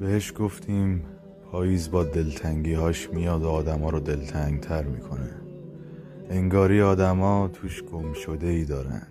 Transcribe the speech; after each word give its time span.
بهش 0.00 0.32
گفتیم 0.36 1.04
پاییز 1.52 1.90
با 1.90 2.04
دلتنگی 2.04 2.74
هاش 2.74 3.10
میاد 3.10 3.42
و 3.42 3.48
آدما 3.48 3.90
رو 3.90 4.00
دلتنگ 4.00 4.60
تر 4.60 4.82
می‌کنه. 4.82 5.30
انگاری 6.30 6.82
آدما 6.82 7.50
توش 7.52 7.82
گم 7.82 8.12
شده 8.12 8.46
ای 8.46 8.64
دارن. 8.64 9.06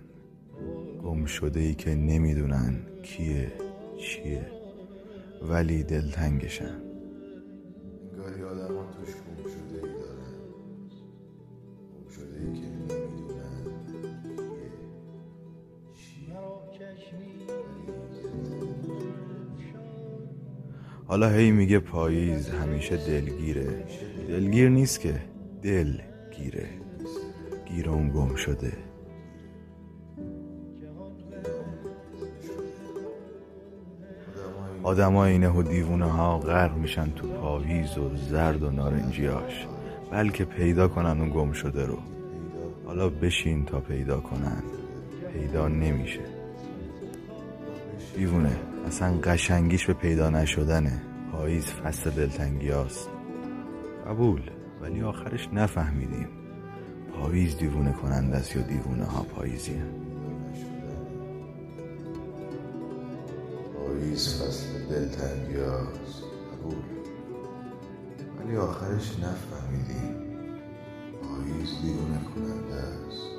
گم 1.03 1.25
شده 1.25 1.59
ای 1.59 1.73
که 1.73 1.95
نمی‌دونن 1.95 2.75
کیه 3.03 3.51
چیه. 3.97 4.51
ولی 5.49 5.83
دلتنگشن. 5.83 6.81
انگاری 8.13 8.43
آدما 8.43 8.85
توش 8.91 9.13
گم 9.13 9.43
شده 9.43 9.86
ای 9.86 9.86
حالا 21.07 21.29
هی 21.29 21.51
میگه 21.51 21.79
پاییز 21.79 22.49
همیشه 22.49 22.97
دلگیره. 22.97 23.85
دلگیر 24.27 24.69
نیست 24.69 24.99
که 24.99 25.21
دل 25.63 25.97
گیره. 26.37 26.69
گیر 27.65 27.87
گم 27.89 28.35
شده. 28.35 28.73
آدم 34.83 35.15
اینه 35.15 35.49
و 35.49 35.63
دیوونه 35.63 36.05
ها 36.05 36.39
غرق 36.39 36.77
میشن 36.77 37.11
تو 37.15 37.27
پاویز 37.27 37.97
و 37.97 38.15
زرد 38.15 38.63
و 38.63 38.71
نارنجیاش 38.71 39.67
بلکه 40.11 40.45
پیدا 40.45 40.87
کنن 40.87 41.21
اون 41.21 41.29
گم 41.29 41.51
شده 41.51 41.85
رو. 41.85 41.97
حالا 42.85 43.09
بشین 43.09 43.65
تا 43.65 43.79
پیدا 43.79 44.19
کنن. 44.19 44.63
پیدا 45.33 45.67
نمیشه. 45.67 46.36
دیوونه 48.17 48.59
اصلا 48.87 49.19
قشنگیش 49.23 49.85
به 49.85 49.93
پیدا 49.93 50.29
نشدنه. 50.29 51.01
پاییز 51.31 51.65
فصل 51.65 52.09
دلتنگی 52.09 52.69
هاست. 52.69 53.09
قبول. 54.07 54.41
ولی 54.81 55.01
آخرش 55.01 55.49
نفهمیدیم. 55.53 56.27
پاییز 57.13 57.57
دیوونه 57.57 57.91
کننده 57.93 58.37
است 58.37 58.55
یا 58.55 58.61
دیوونه 58.61 59.05
ها 59.05 59.23
پاییزی؟ 59.23 59.81
پاییز 63.75 64.41
فصل 64.41 64.85
دلتنگی 64.89 65.59
هاست. 65.59 66.23
قبول. 66.53 66.77
ولی 68.39 68.57
آخرش 68.57 69.19
نفهمیدیم. 69.19 70.15
پاییز 71.23 71.81
دیوونه 71.81 72.19
کننده 72.35 72.75
است. 72.75 73.36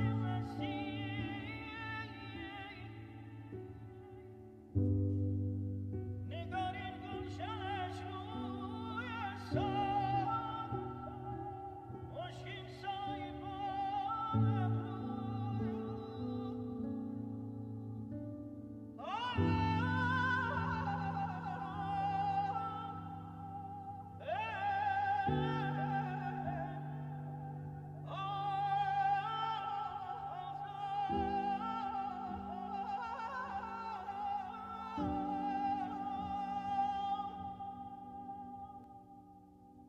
you. 0.00 0.27